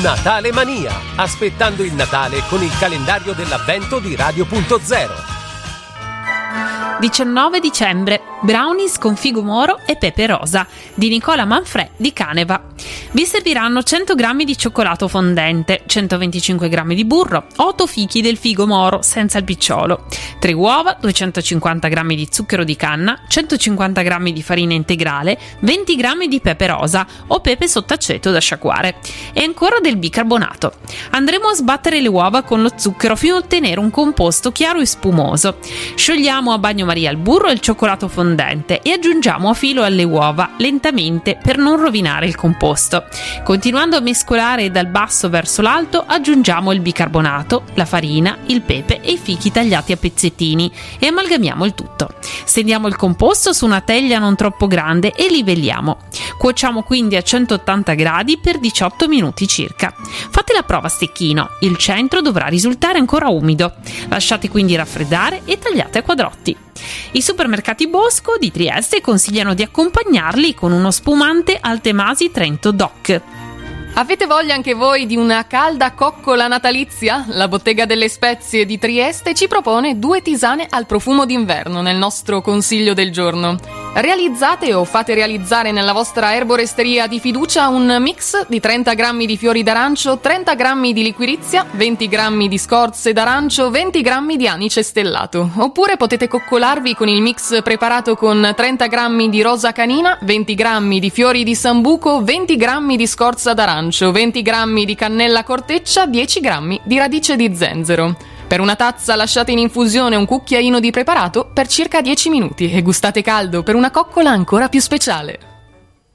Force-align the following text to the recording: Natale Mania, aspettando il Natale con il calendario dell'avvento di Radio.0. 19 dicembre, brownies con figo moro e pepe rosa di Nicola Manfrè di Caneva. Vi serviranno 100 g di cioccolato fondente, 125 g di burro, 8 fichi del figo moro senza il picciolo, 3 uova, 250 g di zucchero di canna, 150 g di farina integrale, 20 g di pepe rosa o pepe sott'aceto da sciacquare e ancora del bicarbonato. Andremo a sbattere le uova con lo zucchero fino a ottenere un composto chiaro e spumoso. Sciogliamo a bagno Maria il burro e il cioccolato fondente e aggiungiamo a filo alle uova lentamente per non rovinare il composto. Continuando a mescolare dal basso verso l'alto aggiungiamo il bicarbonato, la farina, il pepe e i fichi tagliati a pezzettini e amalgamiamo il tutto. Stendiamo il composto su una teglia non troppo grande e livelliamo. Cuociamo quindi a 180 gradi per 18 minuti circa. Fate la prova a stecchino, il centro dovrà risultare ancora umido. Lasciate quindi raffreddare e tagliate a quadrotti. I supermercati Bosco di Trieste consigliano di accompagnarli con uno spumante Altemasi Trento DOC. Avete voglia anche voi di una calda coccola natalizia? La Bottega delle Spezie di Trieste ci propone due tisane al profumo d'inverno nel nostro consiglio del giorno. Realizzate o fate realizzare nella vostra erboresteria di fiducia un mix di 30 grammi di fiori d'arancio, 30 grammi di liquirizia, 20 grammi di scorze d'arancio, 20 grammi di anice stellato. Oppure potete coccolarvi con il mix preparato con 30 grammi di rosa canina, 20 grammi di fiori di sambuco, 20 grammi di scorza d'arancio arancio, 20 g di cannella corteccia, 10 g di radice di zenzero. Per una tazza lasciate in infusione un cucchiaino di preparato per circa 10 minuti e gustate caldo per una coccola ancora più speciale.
Natale 0.00 0.52
Mania, 0.52 0.90
aspettando 1.16 1.82
il 1.82 1.92
Natale 1.92 2.42
con 2.48 2.62
il 2.62 2.72
calendario 2.78 3.34
dell'avvento 3.34 3.98
di 3.98 4.16
Radio.0. 4.16 5.10
19 6.98 7.60
dicembre, 7.60 8.31
brownies 8.42 8.98
con 8.98 9.14
figo 9.14 9.42
moro 9.42 9.78
e 9.86 9.96
pepe 9.96 10.26
rosa 10.26 10.66
di 10.94 11.08
Nicola 11.08 11.44
Manfrè 11.44 11.90
di 11.96 12.12
Caneva. 12.12 12.60
Vi 13.12 13.24
serviranno 13.24 13.82
100 13.82 14.14
g 14.16 14.44
di 14.44 14.58
cioccolato 14.58 15.06
fondente, 15.06 15.82
125 15.86 16.68
g 16.68 16.94
di 16.94 17.04
burro, 17.04 17.46
8 17.56 17.86
fichi 17.86 18.20
del 18.20 18.36
figo 18.36 18.66
moro 18.66 19.00
senza 19.02 19.38
il 19.38 19.44
picciolo, 19.44 20.06
3 20.40 20.52
uova, 20.52 20.96
250 21.00 21.88
g 21.88 22.06
di 22.14 22.28
zucchero 22.30 22.64
di 22.64 22.74
canna, 22.74 23.20
150 23.28 24.02
g 24.02 24.32
di 24.32 24.42
farina 24.42 24.74
integrale, 24.74 25.38
20 25.60 25.96
g 25.96 26.26
di 26.26 26.40
pepe 26.40 26.66
rosa 26.66 27.06
o 27.28 27.40
pepe 27.40 27.68
sott'aceto 27.68 28.32
da 28.32 28.40
sciacquare 28.40 28.96
e 29.32 29.42
ancora 29.44 29.78
del 29.78 29.96
bicarbonato. 29.96 30.72
Andremo 31.10 31.48
a 31.48 31.54
sbattere 31.54 32.00
le 32.00 32.08
uova 32.08 32.42
con 32.42 32.60
lo 32.60 32.72
zucchero 32.74 33.14
fino 33.14 33.36
a 33.36 33.38
ottenere 33.38 33.78
un 33.78 33.90
composto 33.90 34.50
chiaro 34.50 34.80
e 34.80 34.86
spumoso. 34.86 35.58
Sciogliamo 35.94 36.52
a 36.52 36.58
bagno 36.58 36.86
Maria 36.86 37.10
il 37.10 37.18
burro 37.18 37.46
e 37.48 37.52
il 37.52 37.60
cioccolato 37.60 38.08
fondente 38.08 38.31
e 38.82 38.92
aggiungiamo 38.92 39.50
a 39.50 39.54
filo 39.54 39.82
alle 39.82 40.04
uova 40.04 40.52
lentamente 40.58 41.38
per 41.42 41.58
non 41.58 41.80
rovinare 41.80 42.26
il 42.26 42.34
composto. 42.34 43.04
Continuando 43.44 43.96
a 43.96 44.00
mescolare 44.00 44.70
dal 44.70 44.86
basso 44.86 45.28
verso 45.28 45.62
l'alto 45.62 46.04
aggiungiamo 46.06 46.72
il 46.72 46.80
bicarbonato, 46.80 47.64
la 47.74 47.84
farina, 47.84 48.38
il 48.46 48.62
pepe 48.62 49.00
e 49.00 49.12
i 49.12 49.18
fichi 49.18 49.50
tagliati 49.50 49.92
a 49.92 49.96
pezzettini 49.96 50.70
e 50.98 51.06
amalgamiamo 51.06 51.64
il 51.64 51.74
tutto. 51.74 52.14
Stendiamo 52.44 52.86
il 52.88 52.96
composto 52.96 53.52
su 53.52 53.64
una 53.64 53.80
teglia 53.80 54.18
non 54.18 54.36
troppo 54.36 54.66
grande 54.66 55.12
e 55.12 55.28
livelliamo. 55.28 55.98
Cuociamo 56.38 56.82
quindi 56.82 57.16
a 57.16 57.22
180 57.22 57.94
gradi 57.94 58.38
per 58.38 58.58
18 58.58 59.08
minuti 59.08 59.46
circa. 59.46 59.94
Fate 60.30 60.52
la 60.52 60.62
prova 60.62 60.86
a 60.86 60.90
stecchino, 60.90 61.50
il 61.60 61.76
centro 61.76 62.20
dovrà 62.20 62.46
risultare 62.46 62.98
ancora 62.98 63.28
umido. 63.28 63.74
Lasciate 64.08 64.48
quindi 64.48 64.74
raffreddare 64.74 65.42
e 65.44 65.58
tagliate 65.58 65.98
a 65.98 66.02
quadrotti. 66.02 66.56
I 67.12 67.22
supermercati 67.22 67.88
Bosco 67.88 68.36
di 68.38 68.50
Trieste 68.50 69.00
consigliano 69.00 69.54
di 69.54 69.62
accompagnarli 69.62 70.54
con 70.54 70.72
uno 70.72 70.90
spumante 70.90 71.58
Altemasi 71.60 72.30
Trento 72.30 72.72
DOC. 72.72 73.41
Avete 73.94 74.26
voglia 74.26 74.54
anche 74.54 74.72
voi 74.72 75.04
di 75.04 75.16
una 75.16 75.46
calda 75.46 75.92
coccola 75.92 76.48
natalizia? 76.48 77.26
La 77.28 77.46
Bottega 77.46 77.84
delle 77.84 78.08
Spezie 78.08 78.64
di 78.64 78.78
Trieste 78.78 79.34
ci 79.34 79.48
propone 79.48 79.98
due 79.98 80.22
tisane 80.22 80.66
al 80.68 80.86
profumo 80.86 81.26
d'inverno 81.26 81.82
nel 81.82 81.98
nostro 81.98 82.40
consiglio 82.40 82.94
del 82.94 83.12
giorno. 83.12 83.81
Realizzate 83.94 84.72
o 84.72 84.84
fate 84.84 85.12
realizzare 85.14 85.70
nella 85.70 85.92
vostra 85.92 86.34
erboresteria 86.34 87.06
di 87.06 87.20
fiducia 87.20 87.68
un 87.68 87.98
mix 88.00 88.46
di 88.46 88.58
30 88.58 88.94
grammi 88.94 89.26
di 89.26 89.36
fiori 89.36 89.62
d'arancio, 89.62 90.18
30 90.18 90.54
grammi 90.54 90.92
di 90.92 91.02
liquirizia, 91.02 91.66
20 91.70 92.08
grammi 92.08 92.48
di 92.48 92.56
scorze 92.56 93.12
d'arancio, 93.12 93.70
20 93.70 94.00
grammi 94.00 94.36
di 94.36 94.48
anice 94.48 94.82
stellato. 94.82 95.50
Oppure 95.56 95.96
potete 95.98 96.26
coccolarvi 96.26 96.94
con 96.94 97.08
il 97.08 97.20
mix 97.20 97.62
preparato 97.62 98.16
con 98.16 98.52
30 98.56 98.86
grammi 98.86 99.28
di 99.28 99.42
rosa 99.42 99.72
canina, 99.72 100.16
20 100.22 100.54
grammi 100.54 100.98
di 100.98 101.10
fiori 101.10 101.44
di 101.44 101.54
sambuco, 101.54 102.22
20 102.22 102.56
grammi 102.56 102.96
di 102.96 103.06
scorza 103.06 103.52
d'arancio 103.52 103.70
arancio, 103.82 104.12
20 104.12 104.42
g 104.42 104.84
di 104.84 104.94
cannella 104.94 105.44
corteccia, 105.44 106.06
10 106.06 106.40
g 106.40 106.80
di 106.84 106.98
radice 106.98 107.36
di 107.36 107.54
zenzero. 107.54 108.16
Per 108.52 108.60
una 108.60 108.76
tazza 108.76 109.16
lasciate 109.16 109.50
in 109.50 109.56
infusione 109.56 110.14
un 110.14 110.26
cucchiaino 110.26 110.78
di 110.78 110.90
preparato 110.90 111.48
per 111.50 111.66
circa 111.66 112.02
10 112.02 112.28
minuti 112.28 112.70
e 112.70 112.82
gustate 112.82 113.22
caldo 113.22 113.62
per 113.62 113.74
una 113.74 113.90
coccola 113.90 114.28
ancora 114.28 114.68
più 114.68 114.78
speciale. 114.78 115.51